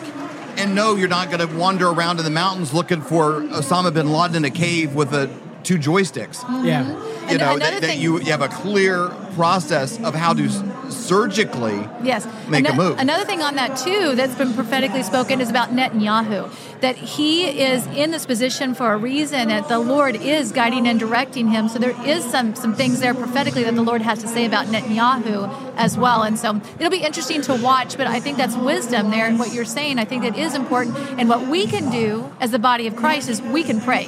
and 0.57 0.75
no, 0.75 0.95
you're 0.95 1.07
not 1.09 1.31
going 1.31 1.45
to 1.47 1.53
wander 1.57 1.87
around 1.89 2.19
in 2.19 2.23
the 2.23 2.29
mountains 2.31 2.71
looking 2.71 3.01
for 3.01 3.41
Osama 3.41 3.91
bin 3.93 4.11
Laden 4.11 4.35
in 4.37 4.45
a 4.45 4.51
cave 4.51 4.93
with 4.93 5.11
a 5.13 5.27
two 5.63 5.77
joysticks. 5.77 6.37
Mm-hmm. 6.37 6.65
yeah. 6.65 6.87
You 6.87 7.35
And 7.35 7.39
know 7.39 7.55
another 7.55 7.79
that, 7.79 7.81
that 7.81 7.97
you, 7.97 8.19
you 8.19 8.31
have 8.31 8.41
a 8.41 8.47
clear 8.47 9.09
process 9.35 9.99
of 10.03 10.15
how 10.15 10.33
to 10.33 10.49
surgically 10.89 11.87
Yes. 12.03 12.27
make 12.49 12.67
a 12.67 12.73
move. 12.73 12.97
Another 12.97 13.23
thing 13.25 13.41
on 13.41 13.55
that 13.55 13.77
too 13.77 14.15
that's 14.15 14.35
been 14.35 14.53
prophetically 14.53 15.03
spoken 15.03 15.39
is 15.41 15.49
about 15.49 15.69
Netanyahu. 15.69 16.49
That 16.81 16.95
he 16.95 17.45
is 17.61 17.85
in 17.87 18.11
this 18.11 18.25
position 18.25 18.73
for 18.73 18.93
a 18.93 18.97
reason, 18.97 19.49
that 19.49 19.67
the 19.67 19.79
Lord 19.79 20.15
is 20.15 20.51
guiding 20.53 20.87
and 20.87 20.97
directing 20.99 21.49
him. 21.49 21.67
So 21.67 21.77
there 21.77 21.95
is 22.07 22.23
some 22.23 22.55
some 22.55 22.73
things 22.73 23.01
there 23.01 23.13
prophetically 23.13 23.63
that 23.65 23.75
the 23.75 23.81
Lord 23.81 24.01
has 24.01 24.19
to 24.21 24.27
say 24.27 24.45
about 24.45 24.67
Netanyahu 24.67 25.73
as 25.75 25.97
well. 25.97 26.23
And 26.23 26.39
so 26.39 26.61
it'll 26.79 26.89
be 26.89 27.03
interesting 27.03 27.41
to 27.43 27.53
watch, 27.55 27.97
but 27.97 28.07
I 28.07 28.19
think 28.19 28.37
that's 28.37 28.55
wisdom 28.55 29.11
there 29.11 29.27
and 29.27 29.37
what 29.37 29.53
you're 29.53 29.65
saying. 29.65 29.99
I 29.99 30.05
think 30.05 30.23
that 30.23 30.37
is 30.37 30.55
important. 30.55 30.97
And 31.19 31.27
what 31.27 31.47
we 31.47 31.67
can 31.67 31.91
do 31.91 32.31
as 32.39 32.51
the 32.51 32.59
body 32.59 32.87
of 32.87 32.95
Christ 32.95 33.29
is 33.29 33.41
we 33.41 33.63
can 33.63 33.81
pray. 33.81 34.07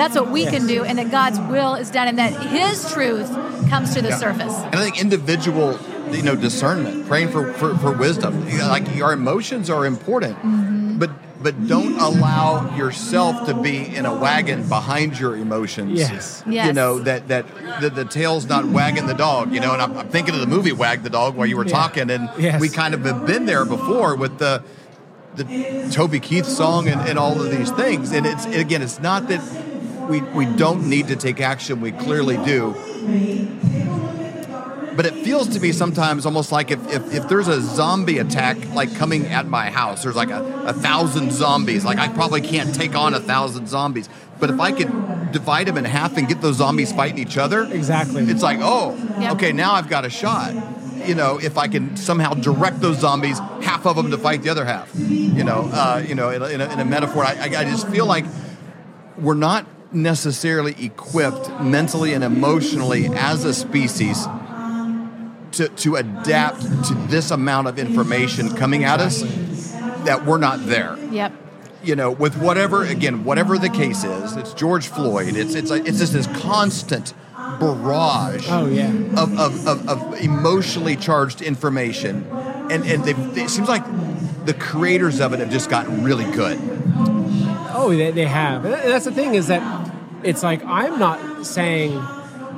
That's 0.00 0.14
what 0.16 0.30
we 0.30 0.46
can 0.46 0.66
do, 0.66 0.82
and 0.84 0.98
that 0.98 1.10
God's 1.10 1.38
will 1.52 1.74
is 1.74 1.90
done, 1.90 2.08
and 2.08 2.18
that 2.18 2.32
His 2.58 2.90
truth 2.92 3.28
comes 3.68 3.94
to 3.94 4.00
the 4.02 4.08
Yeah. 4.10 4.16
surface. 4.16 4.54
And 4.72 4.76
I 4.76 4.82
think 4.82 4.98
individual, 5.00 5.78
you 6.10 6.22
know, 6.22 6.34
discernment, 6.34 7.06
praying 7.06 7.28
for, 7.28 7.52
for, 7.52 7.76
for 7.76 7.92
wisdom. 7.92 8.32
Like 8.58 8.88
our 9.00 9.12
emotions 9.12 9.68
are 9.68 9.84
important, 9.84 10.36
Mm-hmm. 10.38 10.98
but 10.98 11.10
but 11.42 11.54
don't 11.66 11.98
allow 11.98 12.76
yourself 12.76 13.46
to 13.46 13.54
be 13.54 13.76
in 13.96 14.04
a 14.04 14.14
wagon 14.14 14.68
behind 14.68 15.18
your 15.18 15.34
emotions. 15.36 15.98
Yes. 15.98 16.42
yes. 16.46 16.66
You 16.66 16.72
know 16.74 16.98
that 16.98 17.28
that 17.28 17.44
the, 17.80 17.88
the 17.90 18.04
tail's 18.04 18.46
not 18.46 18.64
wagging 18.66 19.06
the 19.06 19.14
dog. 19.14 19.52
You 19.54 19.60
know, 19.60 19.72
and 19.72 19.80
I'm, 19.80 19.96
I'm 19.96 20.08
thinking 20.08 20.34
of 20.34 20.40
the 20.40 20.46
movie 20.56 20.72
Wag 20.72 21.02
the 21.02 21.08
Dog 21.10 21.36
while 21.36 21.46
you 21.46 21.56
were 21.56 21.64
Yeah. 21.66 21.72
talking, 21.80 22.10
and 22.10 22.28
Yes. 22.38 22.60
we 22.60 22.68
kind 22.68 22.92
of 22.94 23.04
have 23.04 23.26
been 23.26 23.44
there 23.46 23.64
before 23.64 24.16
with 24.16 24.38
the 24.38 24.62
the 25.36 25.44
Toby 25.92 26.20
Keith 26.20 26.44
song 26.46 26.88
and, 26.88 27.00
and 27.08 27.18
all 27.18 27.40
of 27.40 27.50
these 27.50 27.70
things. 27.70 28.12
And 28.12 28.26
it's 28.26 28.44
again, 28.46 28.82
it's 28.82 29.00
not 29.00 29.28
that 29.28 29.40
we 30.10 30.20
we 30.22 30.44
don't 30.44 30.88
need 30.88 31.08
to 31.08 31.16
take 31.16 31.40
action. 31.40 31.80
We 31.80 31.92
clearly 31.92 32.36
do. 32.44 32.74
But 34.96 35.06
it 35.06 35.14
feels 35.24 35.48
to 35.54 35.60
me 35.60 35.72
sometimes 35.72 36.26
almost 36.26 36.52
like 36.52 36.70
if, 36.70 36.86
if, 36.92 37.14
if 37.14 37.28
there's 37.28 37.48
a 37.48 37.60
zombie 37.62 38.18
attack 38.18 38.58
like 38.74 38.94
coming 38.96 39.26
at 39.26 39.46
my 39.46 39.70
house, 39.70 40.02
there's 40.02 40.16
like 40.16 40.28
a, 40.30 40.42
a 40.66 40.72
thousand 40.74 41.32
zombies. 41.32 41.84
Like 41.84 41.98
I 41.98 42.08
probably 42.08 42.42
can't 42.42 42.74
take 42.74 42.94
on 42.94 43.14
a 43.14 43.20
thousand 43.20 43.66
zombies. 43.68 44.10
But 44.38 44.50
if 44.50 44.60
I 44.60 44.72
could 44.72 45.32
divide 45.32 45.68
them 45.68 45.78
in 45.78 45.84
half 45.84 46.16
and 46.18 46.28
get 46.28 46.42
those 46.42 46.56
zombies 46.56 46.92
fighting 46.92 47.18
each 47.18 47.38
other, 47.38 47.62
Exactly. 47.62 48.24
it's 48.24 48.42
like, 48.42 48.58
oh, 48.60 48.96
Yep. 49.20 49.32
okay, 49.34 49.52
now 49.52 49.72
I've 49.74 49.88
got 49.88 50.04
a 50.04 50.10
shot. 50.10 50.52
You 51.06 51.14
know, 51.14 51.38
if 51.40 51.56
I 51.56 51.68
can 51.68 51.96
somehow 51.96 52.34
direct 52.34 52.80
those 52.80 52.98
zombies, 52.98 53.38
half 53.62 53.86
of 53.86 53.96
them 53.96 54.10
to 54.10 54.18
fight 54.18 54.42
the 54.42 54.50
other 54.50 54.64
half. 54.66 54.90
You 54.98 55.44
know, 55.44 55.70
uh, 55.72 56.02
you 56.06 56.14
know, 56.14 56.28
in 56.30 56.42
a, 56.42 56.46
in 56.48 56.60
a, 56.60 56.72
in 56.72 56.80
a 56.80 56.84
metaphor, 56.84 57.24
I, 57.24 57.32
I 57.40 57.60
I 57.60 57.64
just 57.64 57.88
feel 57.88 58.04
like 58.06 58.26
we're 59.16 59.34
not 59.34 59.64
necessarily 59.92 60.74
equipped 60.84 61.50
mentally 61.60 62.12
and 62.12 62.22
emotionally 62.24 63.06
as 63.08 63.44
a 63.44 63.52
species 63.52 64.26
to, 65.52 65.68
to 65.68 65.96
adapt 65.96 66.62
to 66.62 66.94
this 67.08 67.30
amount 67.30 67.66
of 67.66 67.78
information 67.78 68.54
coming 68.56 68.84
at 68.84 69.00
us 69.00 69.22
that 70.04 70.24
we're 70.24 70.38
not 70.38 70.64
there 70.66 70.96
Yep. 71.10 71.32
you 71.82 71.96
know, 71.96 72.10
with 72.12 72.36
whatever 72.36 72.84
again, 72.84 73.24
whatever 73.24 73.58
the 73.58 73.68
case 73.68 74.04
is, 74.04 74.36
it's 74.36 74.54
George 74.54 74.86
Floyd. 74.86 75.34
It's 75.34 75.54
it's 75.54 75.70
like, 75.70 75.86
it's 75.88 75.98
just 75.98 76.12
this 76.12 76.26
constant 76.40 77.12
barrage 77.58 78.46
Oh 78.48 78.66
yeah. 78.66 78.90
of, 79.16 79.38
of, 79.38 79.66
of, 79.66 79.88
of 79.88 80.20
emotionally 80.20 80.94
charged 80.94 81.42
information, 81.42 82.24
and 82.70 82.84
and 82.86 83.06
it 83.08 83.48
seems 83.50 83.68
like 83.68 83.84
the 84.46 84.54
creators 84.54 85.20
of 85.20 85.32
it 85.32 85.40
have 85.40 85.50
just 85.50 85.68
gotten 85.68 86.04
really 86.04 86.30
good. 86.32 86.58
Oh, 87.72 87.94
they, 87.96 88.10
they 88.10 88.26
have. 88.26 88.62
That's 88.62 89.06
the 89.06 89.12
thing 89.12 89.34
is 89.34 89.46
that 89.48 89.79
it's 90.24 90.42
like 90.42 90.64
I'm 90.64 90.98
not 90.98 91.46
saying 91.46 92.02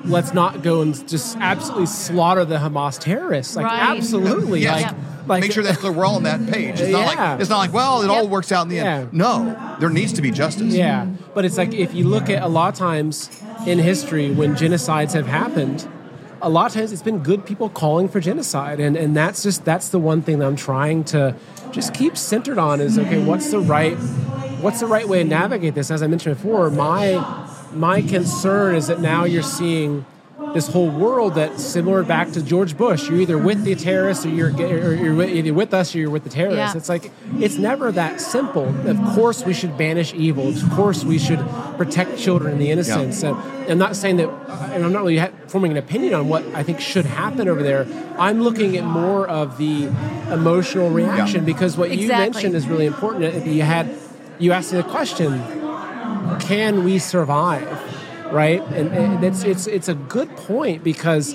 let's 0.05 0.35
not 0.35 0.63
go 0.63 0.83
and 0.83 1.09
just 1.09 1.37
absolutely 1.39 1.87
slaughter 1.87 2.45
the 2.45 2.57
Hamas 2.57 2.99
terrorists. 2.99 3.55
Like 3.55 3.67
Right. 3.67 3.97
absolutely, 3.97 4.63
Yes. 4.63 4.83
like, 4.83 4.95
like 5.29 5.41
Make 5.43 5.53
sure 5.53 5.63
that 5.63 5.79
clear 5.79 5.93
we're 5.93 6.05
all 6.05 6.17
on 6.17 6.25
that 6.25 6.45
page. 6.51 6.81
It's 6.81 6.91
not 6.91 7.15
Yeah. 7.15 7.31
like 7.31 7.41
it's 7.41 7.51
not 7.51 7.59
like 7.59 7.73
well, 7.73 8.03
it 8.03 8.11
all 8.11 8.27
works 8.27 8.51
out 8.51 8.63
in 8.63 8.69
the 8.69 8.81
end. 8.81 9.13
No, 9.13 9.57
there 9.79 9.91
needs 9.91 10.13
to 10.15 10.23
be 10.23 10.31
justice. 10.33 10.75
Yeah, 10.75 11.07
but 11.35 11.45
it's 11.45 11.57
like 11.57 11.73
if 11.73 11.95
you 11.95 12.05
look 12.09 12.29
at 12.29 12.43
a 12.43 12.49
lot 12.49 12.73
of 12.73 12.79
times 12.79 13.31
in 13.67 13.79
history 13.79 14.33
when 14.33 14.57
genocides 14.57 15.13
have 15.13 15.29
happened, 15.29 15.87
a 16.41 16.49
lot 16.49 16.67
of 16.67 16.73
times 16.73 16.91
it's 16.93 17.03
been 17.03 17.21
good 17.21 17.47
people 17.47 17.69
calling 17.69 18.09
for 18.09 18.19
genocide, 18.19 18.81
and 18.81 18.97
and 18.97 19.15
that's 19.17 19.45
just 19.45 19.65
that's 19.65 19.91
the 19.91 20.01
one 20.01 20.23
thing 20.23 20.41
that 20.41 20.47
I'm 20.47 20.57
trying 20.57 21.05
to 21.05 21.37
just 21.71 21.95
keep 21.95 22.17
centered 22.17 22.59
on 22.59 22.81
is 22.81 22.99
okay, 22.99 23.23
what's 23.23 23.53
the 23.53 23.61
right 23.61 23.95
what's 24.61 24.81
the 24.81 24.87
right 24.87 25.07
way 25.09 25.23
to 25.23 25.29
navigate 25.29 25.77
this? 25.77 25.93
As 25.93 26.03
I 26.03 26.09
mentioned 26.09 26.37
before, 26.37 26.69
my 26.71 27.42
my 27.75 28.03
concern 28.03 28.75
is 28.75 28.87
that 28.89 29.01
now 29.01 29.25
you're 29.25 29.43
seeing 29.43 30.05
this 30.55 30.67
whole 30.69 30.91
world 30.91 31.37
that's 31.37 31.65
similar 31.65 32.03
back 32.03 32.33
to 32.33 32.43
George 32.43 32.77
Bush. 32.77 33.09
You're 33.09 33.21
either 33.21 33.39
with 33.39 33.63
the 33.65 33.75
terrorists 33.75 34.27
or 34.27 34.29
you're, 34.29 34.51
or 34.55 34.93
you're 34.95 35.15
with- 35.15 35.31
either 35.31 35.55
with 35.55 35.73
us 35.73 35.95
or 35.95 35.99
you're 35.99 36.11
with 36.11 36.25
the 36.25 36.31
terrorists. 36.31 36.75
Yeah. 36.75 36.79
It's 36.79 36.89
like 36.89 37.11
it's 37.39 37.57
never 37.59 37.91
that 37.93 38.21
simple. 38.21 38.67
Of 38.89 38.99
course, 39.15 39.45
we 39.45 39.55
should 39.55 39.79
banish 39.79 40.13
evil. 40.15 40.49
Of 40.49 40.69
course, 40.73 41.05
we 41.05 41.19
should 41.19 41.39
protect 41.79 42.19
children 42.19 42.53
and 42.53 42.61
the 42.61 42.71
innocents. 42.71 43.23
And 43.23 43.37
I'm 43.69 43.79
not 43.79 43.97
saying 43.97 44.17
that, 44.17 44.29
and 44.73 44.85
I'm 44.85 44.93
not 44.93 45.05
really 45.05 45.25
forming 45.47 45.71
an 45.71 45.79
opinion 45.79 46.13
on 46.15 46.29
what 46.29 46.45
I 46.55 46.63
think 46.63 46.81
should 46.81 47.07
happen 47.07 47.49
over 47.49 47.63
there. 47.63 47.87
I'm 48.19 48.43
looking 48.43 48.77
at 48.77 48.85
more 48.85 49.27
of 49.29 49.57
the 49.59 49.85
emotional 50.31 50.91
reaction 50.91 51.45
because 51.45 51.77
what 51.77 51.97
you 51.97 52.09
mentioned 52.09 52.55
is 52.55 52.67
really 52.67 52.87
important. 52.87 53.47
You 53.47 53.63
had, 53.63 53.89
you 54.39 54.53
asked 54.53 54.73
me 54.73 54.79
the 54.83 54.89
question, 54.89 55.41
can 56.41 56.85
we 56.85 56.99
survive? 56.99 57.69
Right? 58.33 58.63
And, 58.69 58.89
and 58.93 59.23
it's, 59.23 59.45
it's, 59.45 59.67
it's 59.67 59.89
a 59.89 59.95
good 59.95 60.35
point 60.37 60.83
because, 60.83 61.35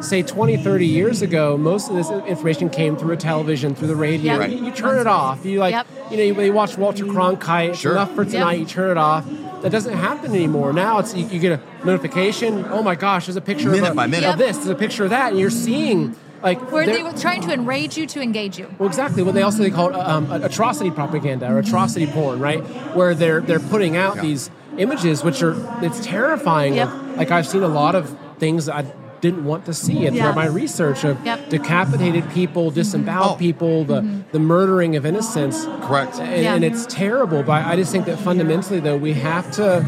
say, 0.00 0.24
20, 0.24 0.56
30 0.56 0.86
years 0.86 1.22
ago, 1.22 1.56
most 1.56 1.88
of 1.88 1.94
this 1.94 2.10
information 2.10 2.68
came 2.68 2.96
through 2.96 3.12
a 3.12 3.16
television, 3.16 3.76
through 3.76 3.86
the 3.86 3.94
radio. 3.94 4.40
Yep. 4.40 4.50
You, 4.50 4.64
you 4.66 4.72
turn 4.72 4.98
it 4.98 5.06
off. 5.06 5.44
You 5.46 5.60
like, 5.60 5.70
Yep. 5.72 5.86
you 6.10 6.16
know, 6.16 6.22
you, 6.24 6.42
you 6.42 6.52
watch 6.52 6.76
Walter 6.76 7.04
Cronkite, 7.04 7.76
Sure. 7.76 7.92
enough 7.92 8.12
for 8.16 8.24
tonight, 8.24 8.52
Yep. 8.54 8.60
you 8.60 8.66
turn 8.66 8.90
it 8.90 8.96
off. 8.98 9.24
That 9.62 9.70
doesn't 9.70 9.96
happen 9.96 10.32
anymore. 10.34 10.72
Now 10.72 10.98
it's 10.98 11.14
you, 11.14 11.26
you 11.28 11.38
get 11.38 11.60
a 11.60 11.86
notification. 11.86 12.64
Oh 12.70 12.82
my 12.82 12.96
gosh, 12.96 13.26
there's 13.26 13.36
a 13.36 13.40
picture 13.40 13.70
Minute 13.70 13.84
of, 13.86 13.92
a- 13.92 13.94
by 13.94 14.06
minute. 14.08 14.28
of 14.28 14.36
this. 14.38 14.56
There's 14.56 14.68
a 14.70 14.74
picture 14.74 15.04
of 15.04 15.10
that, 15.10 15.30
and 15.30 15.38
you're 15.38 15.50
seeing 15.50 16.16
like 16.42 16.72
Where 16.72 16.84
they're- 16.86 17.04
were 17.04 17.12
trying 17.12 17.42
to 17.42 17.52
enrage 17.52 17.96
you 17.96 18.06
to 18.08 18.20
engage 18.20 18.58
you. 18.58 18.68
well, 18.78 18.88
exactly. 18.88 19.22
Well, 19.22 19.32
they 19.32 19.42
also 19.42 19.62
they 19.62 19.70
call 19.70 19.90
it 19.90 19.94
um, 19.96 20.30
atrocity 20.32 20.90
propaganda 20.90 21.50
or 21.52 21.58
atrocity 21.58 22.06
porn, 22.06 22.40
right? 22.40 22.60
Where 22.96 23.14
they're 23.14 23.40
they're 23.40 23.60
putting 23.60 23.96
out 23.96 24.16
Yeah. 24.16 24.22
these 24.22 24.50
images, 24.78 25.22
which 25.22 25.42
are 25.42 25.54
it's 25.82 26.04
terrifying. 26.04 26.74
Yep. 26.74 26.88
Like 27.16 27.30
I've 27.30 27.46
seen 27.46 27.62
a 27.62 27.68
lot 27.68 27.94
of 27.94 28.16
things 28.38 28.68
I 28.68 28.84
didn't 29.20 29.44
want 29.44 29.66
to 29.66 29.72
see, 29.74 30.04
and 30.06 30.16
Yeah. 30.16 30.24
through 30.32 30.34
my 30.42 30.46
research 30.48 31.04
of 31.04 31.16
Yep. 31.24 31.48
decapitated 31.50 32.28
people, 32.30 32.72
disemboweled 32.72 33.32
Oh. 33.34 33.36
people, 33.36 33.84
the 33.84 34.04
the 34.32 34.40
murdering 34.40 34.96
of 34.96 35.06
innocents. 35.06 35.64
Correct. 35.82 36.18
And, 36.18 36.42
Yeah. 36.42 36.54
and 36.54 36.64
it's 36.64 36.86
terrible. 36.86 37.42
But 37.44 37.64
I 37.66 37.76
just 37.76 37.92
think 37.92 38.06
that 38.06 38.18
fundamentally, 38.18 38.80
though, 38.80 38.96
we 38.96 39.12
have 39.14 39.50
to 39.52 39.84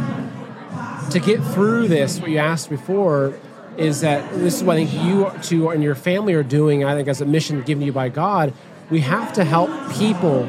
to 1.10 1.18
get 1.18 1.42
through 1.42 1.88
this. 1.88 2.20
What 2.20 2.30
you 2.30 2.38
asked 2.38 2.70
before 2.70 3.32
is 3.78 4.00
that 4.02 4.30
this 4.34 4.56
is 4.56 4.62
what 4.64 4.76
I 4.76 4.86
think 4.86 5.04
you 5.04 5.30
two 5.42 5.70
and 5.70 5.82
your 5.82 5.94
family 5.94 6.34
are 6.34 6.42
doing. 6.42 6.84
I 6.84 6.94
think 6.94 7.08
as 7.08 7.20
a 7.20 7.26
mission 7.26 7.62
given 7.62 7.84
you 7.84 7.92
by 7.92 8.08
God, 8.08 8.52
we 8.90 9.00
have 9.00 9.32
to 9.34 9.44
help 9.44 9.70
people 9.94 10.44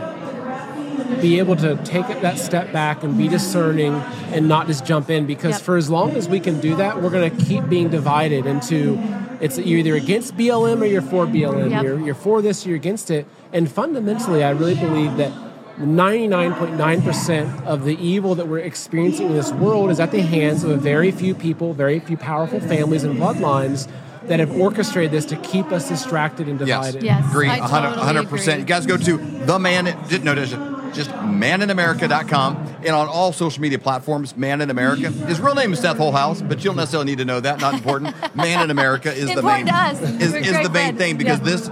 be 1.21 1.39
able 1.39 1.55
to 1.55 1.75
take 1.83 2.07
that 2.07 2.37
step 2.37 2.71
back 2.71 3.03
and 3.03 3.17
be 3.17 3.27
discerning 3.27 3.93
and 4.33 4.47
not 4.47 4.67
just 4.67 4.85
jump 4.85 5.09
in 5.09 5.25
because 5.25 5.55
Yep. 5.55 5.61
for 5.61 5.77
as 5.77 5.89
long 5.89 6.11
as 6.15 6.27
we 6.27 6.39
can 6.39 6.59
do 6.59 6.75
that 6.77 7.01
we're 7.01 7.09
going 7.09 7.29
to 7.35 7.45
keep 7.45 7.67
being 7.69 7.89
divided 7.89 8.45
into 8.45 8.97
it's 9.39 9.57
you're 9.57 9.79
either 9.79 9.95
against 9.95 10.35
BLM 10.35 10.81
or 10.81 10.85
you're 10.85 11.01
for 11.03 11.25
BLM 11.27 11.69
Yep. 11.69 11.83
you're, 11.83 11.99
you're 11.99 12.15
for 12.15 12.41
this 12.41 12.65
you're 12.65 12.75
against 12.75 13.11
it 13.11 13.27
and 13.53 13.69
fundamentally 13.71 14.43
I 14.43 14.49
really 14.51 14.75
believe 14.75 15.15
that 15.17 15.31
99.9% 15.77 17.63
of 17.65 17.83
the 17.85 17.97
evil 18.03 18.35
that 18.35 18.47
we're 18.47 18.59
experiencing 18.59 19.27
in 19.27 19.33
this 19.33 19.51
world 19.51 19.89
is 19.91 19.99
at 19.99 20.11
the 20.11 20.21
hands 20.21 20.63
of 20.63 20.69
a 20.71 20.77
very 20.77 21.11
few 21.11 21.35
people, 21.35 21.73
very 21.73 21.99
few 21.99 22.17
powerful 22.17 22.59
families 22.59 23.03
and 23.03 23.17
bloodlines 23.17 23.89
that 24.23 24.39
have 24.39 24.51
orchestrated 24.55 25.11
this 25.11 25.25
to 25.25 25.35
keep 25.37 25.71
us 25.71 25.87
distracted 25.89 26.47
and 26.47 26.57
divided. 26.57 27.03
Yes. 27.03 27.29
Agree. 27.29 27.49
I 27.49 27.59
100 27.59 27.95
totally 27.95 28.25
100%. 28.25 28.25
agree. 28.47 28.59
You 28.59 28.65
guys 28.65 28.85
go 28.85 28.97
to 28.97 29.17
the 29.17 29.59
man, 29.59 29.85
just, 30.09 30.23
no, 30.23 30.33
just, 30.33 30.53
just 30.95 31.09
maninamerica.com 31.11 32.55
and 32.79 32.89
on 32.95 33.07
all 33.07 33.33
social 33.33 33.61
media 33.61 33.77
platforms, 33.77 34.35
Man 34.37 34.61
in 34.61 34.69
America. 34.69 35.09
His 35.11 35.39
real 35.39 35.55
name 35.55 35.73
is 35.73 35.79
Seth 35.79 35.97
Holehouse, 35.97 36.41
but 36.41 36.59
you 36.59 36.65
don't 36.65 36.77
necessarily 36.77 37.05
need 37.07 37.17
to 37.19 37.25
know 37.25 37.39
that. 37.39 37.59
Not 37.61 37.73
important. 37.75 38.15
Man 38.35 38.63
in 38.63 38.71
America 38.71 39.11
is 39.13 39.33
the 39.33 39.43
main 39.43 39.69
us. 39.69 40.01
is, 40.01 40.33
is 40.33 40.45
the 40.45 40.69
main 40.69 40.71
friends. 40.71 40.97
thing 40.97 41.17
because 41.17 41.39
Yeah. 41.39 41.45
this 41.45 41.69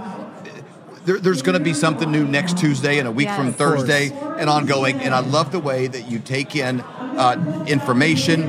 there, 1.04 1.18
there's 1.18 1.42
going 1.42 1.58
to 1.58 1.64
be 1.64 1.74
something 1.74 2.10
new 2.10 2.24
next 2.26 2.58
Tuesday 2.58 2.98
and 2.98 3.06
a 3.06 3.10
week 3.12 3.26
Yes. 3.26 3.36
from 3.36 3.52
Thursday 3.52 4.10
and 4.38 4.48
ongoing. 4.48 5.00
And 5.00 5.14
I 5.14 5.20
love 5.20 5.52
the 5.52 5.58
way 5.58 5.86
that 5.86 6.10
you 6.10 6.18
take 6.18 6.56
in 6.56 6.80
uh, 6.80 7.64
information. 7.66 8.40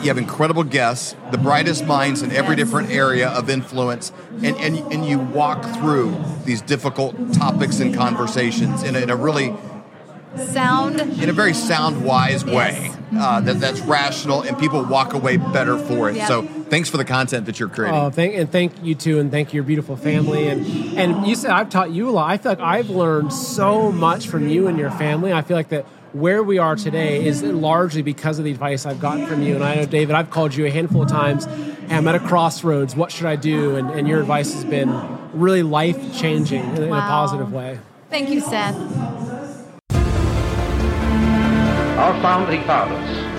You 0.00 0.06
have 0.06 0.18
incredible 0.18 0.64
guests, 0.64 1.14
the 1.30 1.36
brightest 1.38 1.84
minds 1.84 2.22
in 2.22 2.30
every 2.32 2.56
Yes. 2.56 2.66
different 2.66 2.90
area 2.90 3.28
of 3.28 3.50
influence, 3.50 4.12
and, 4.42 4.56
and, 4.56 4.78
and 4.92 5.04
you 5.04 5.18
walk 5.18 5.62
through 5.76 6.16
these 6.44 6.62
difficult 6.62 7.14
topics 7.34 7.80
and 7.80 7.94
conversations 7.94 8.82
in 8.82 8.96
a, 8.96 9.00
in 9.00 9.10
a 9.10 9.16
really 9.16 9.54
Sound. 10.52 11.00
in 11.00 11.28
a 11.28 11.32
very 11.32 11.52
sound, 11.52 12.04
wise 12.04 12.44
way 12.44 12.52
Yes. 12.84 12.96
uh, 13.18 13.40
that, 13.40 13.58
that's 13.60 13.80
rational, 13.80 14.42
and 14.42 14.56
people 14.58 14.82
walk 14.84 15.12
away 15.12 15.36
better 15.36 15.76
for 15.76 16.08
it. 16.08 16.16
Yep. 16.16 16.28
So, 16.28 16.48
thanks 16.70 16.88
for 16.88 16.96
the 16.96 17.04
content 17.04 17.46
that 17.46 17.60
you're 17.60 17.68
creating. 17.68 17.98
Oh, 17.98 18.10
thank 18.10 18.34
and 18.34 18.50
thank 18.50 18.82
you 18.82 18.94
too, 18.94 19.18
and 19.18 19.30
thank 19.30 19.52
your 19.52 19.64
beautiful 19.64 19.96
family. 19.96 20.48
And 20.48 20.64
and 20.98 21.26
you 21.26 21.34
said 21.34 21.50
I've 21.50 21.68
taught 21.68 21.90
you 21.90 22.08
a 22.08 22.12
lot. 22.12 22.30
I 22.30 22.38
feel 22.38 22.52
like 22.52 22.60
I've 22.60 22.90
learned 22.90 23.32
so 23.32 23.92
much 23.92 24.28
from 24.28 24.48
you 24.48 24.68
and 24.68 24.78
your 24.78 24.90
family. 24.90 25.32
I 25.32 25.42
feel 25.42 25.56
like 25.56 25.68
that 25.70 25.84
where 26.12 26.42
we 26.42 26.58
are 26.58 26.76
today 26.76 27.24
is 27.24 27.42
largely 27.42 28.02
because 28.02 28.38
of 28.38 28.44
the 28.44 28.50
advice 28.50 28.84
I've 28.86 29.00
gotten 29.00 29.26
from 29.26 29.42
you. 29.42 29.54
And 29.54 29.62
I 29.62 29.76
know, 29.76 29.86
David, 29.86 30.16
I've 30.16 30.30
called 30.30 30.54
you 30.54 30.66
a 30.66 30.70
handful 30.70 31.02
of 31.02 31.08
times. 31.08 31.44
Hey, 31.44 31.96
I'm 31.96 32.08
at 32.08 32.16
a 32.16 32.20
crossroads. 32.20 32.96
What 32.96 33.12
should 33.12 33.26
I 33.26 33.36
do? 33.36 33.76
And, 33.76 33.90
and 33.90 34.08
your 34.08 34.20
advice 34.20 34.52
has 34.54 34.64
been 34.64 34.90
really 35.32 35.62
life 35.62 36.16
changing 36.16 36.64
in, 36.76 36.82
in 36.82 36.92
a 36.92 37.00
positive 37.00 37.52
way. 37.52 37.78
Thank 38.10 38.30
you, 38.30 38.40
Seth. 38.40 38.74
Our 41.96 42.20
founding 42.22 42.64
fathers 42.64 43.29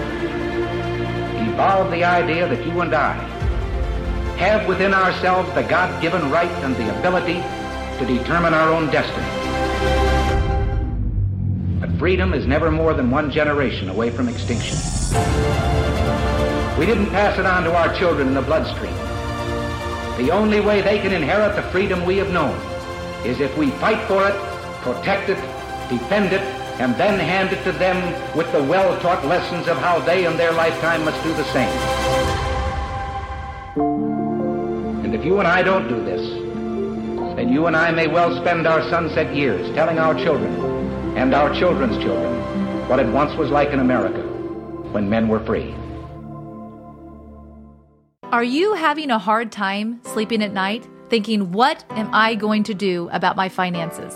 evolved 1.53 1.91
the 1.91 2.03
idea 2.03 2.47
that 2.47 2.65
you 2.65 2.79
and 2.79 2.93
I 2.93 3.13
have 4.37 4.67
within 4.67 4.93
ourselves 4.93 5.53
the 5.53 5.63
God 5.63 6.01
given 6.01 6.31
right 6.31 6.49
and 6.63 6.73
the 6.77 6.97
ability 6.97 7.41
to 7.99 8.05
determine 8.05 8.53
our 8.53 8.69
own 8.69 8.89
destiny. 8.89 9.27
But 11.81 11.91
freedom 11.99 12.33
is 12.33 12.47
never 12.47 12.71
more 12.71 12.93
than 12.93 13.11
one 13.11 13.31
generation 13.31 13.89
away 13.89 14.11
from 14.11 14.29
extinction. 14.29 14.77
We 16.79 16.85
didn't 16.85 17.09
pass 17.09 17.37
it 17.37 17.45
on 17.45 17.65
to 17.65 17.75
our 17.75 17.93
children 17.95 18.29
in 18.29 18.33
the 18.33 18.41
bloodstream. 18.41 18.95
The 20.17 20.31
only 20.31 20.61
way 20.61 20.81
they 20.81 20.99
can 20.99 21.11
inherit 21.11 21.57
the 21.57 21.63
freedom 21.63 22.05
we 22.05 22.15
have 22.17 22.31
known 22.31 22.55
is 23.25 23.41
if 23.41 23.55
we 23.57 23.71
fight 23.71 24.07
for 24.07 24.25
it, 24.25 24.35
protect 24.83 25.29
it, 25.29 25.39
defend 25.89 26.31
it, 26.31 26.60
and 26.79 26.95
then 26.95 27.19
hand 27.19 27.51
it 27.51 27.63
to 27.63 27.71
them 27.71 27.97
with 28.35 28.51
the 28.51 28.63
well-taught 28.63 29.25
lessons 29.25 29.67
of 29.67 29.77
how 29.77 29.99
they 29.99 30.25
in 30.25 30.37
their 30.37 30.51
lifetime 30.51 31.03
must 31.05 31.21
do 31.23 31.33
the 31.33 31.43
same. 31.45 31.77
And 35.05 35.13
if 35.13 35.25
you 35.25 35.39
and 35.39 35.47
I 35.47 35.61
don't 35.61 35.87
do 35.87 36.03
this, 36.03 36.21
then 37.35 37.51
you 37.51 37.67
and 37.67 37.75
I 37.75 37.91
may 37.91 38.07
well 38.07 38.35
spend 38.41 38.67
our 38.67 38.81
sunset 38.89 39.35
years 39.35 39.73
telling 39.75 39.99
our 39.99 40.13
children 40.13 40.53
and 41.17 41.33
our 41.33 41.53
children's 41.53 41.97
children 41.97 42.39
what 42.87 42.99
it 42.99 43.07
once 43.07 43.35
was 43.37 43.49
like 43.49 43.69
in 43.69 43.79
America 43.79 44.21
when 44.91 45.09
men 45.09 45.27
were 45.27 45.39
free. 45.45 45.75
Are 48.31 48.43
you 48.43 48.73
having 48.73 49.11
a 49.11 49.19
hard 49.19 49.51
time 49.51 49.99
sleeping 50.05 50.41
at 50.41 50.53
night, 50.53 50.87
thinking, 51.09 51.51
what 51.51 51.83
am 51.91 52.09
I 52.13 52.35
going 52.35 52.63
to 52.63 52.73
do 52.73 53.09
about 53.11 53.35
my 53.35 53.49
finances? 53.49 54.15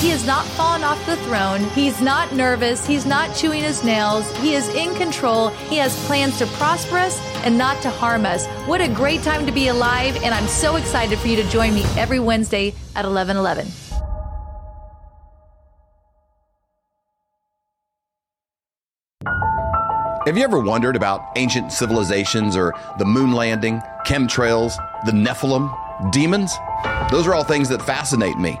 He 0.00 0.10
has 0.10 0.24
not 0.24 0.46
fallen 0.46 0.84
off 0.84 1.04
the 1.06 1.16
throne. 1.16 1.64
He's 1.70 2.00
not 2.00 2.32
nervous. 2.32 2.86
He's 2.86 3.04
not 3.04 3.34
chewing 3.34 3.64
his 3.64 3.82
nails. 3.82 4.30
He 4.36 4.54
is 4.54 4.68
in 4.68 4.94
control. 4.94 5.48
He 5.48 5.76
has 5.78 6.06
plans 6.06 6.38
to 6.38 6.46
prosper 6.46 6.98
us 6.98 7.18
and 7.44 7.58
not 7.58 7.82
to 7.82 7.90
harm 7.90 8.24
us. 8.24 8.46
What 8.68 8.80
a 8.80 8.86
great 8.86 9.22
time 9.22 9.44
to 9.44 9.50
be 9.50 9.66
alive, 9.66 10.14
and 10.22 10.32
I'm 10.32 10.46
so 10.46 10.76
excited 10.76 11.18
for 11.18 11.26
you 11.26 11.34
to 11.42 11.50
join 11.50 11.74
me 11.74 11.82
every 11.96 12.20
Wednesday 12.20 12.68
at 12.94 13.04
1111. 13.04 13.66
Have 20.26 20.38
you 20.38 20.44
ever 20.44 20.60
wondered 20.60 20.94
about 20.94 21.32
ancient 21.34 21.72
civilizations 21.72 22.56
or 22.56 22.72
the 23.00 23.04
moon 23.04 23.32
landing, 23.32 23.80
chemtrails, 24.06 24.76
the 25.06 25.12
Nephilim, 25.12 26.12
demons? 26.12 26.56
Those 27.10 27.26
are 27.26 27.34
all 27.34 27.42
things 27.42 27.68
that 27.70 27.82
fascinate 27.82 28.38
me. 28.38 28.60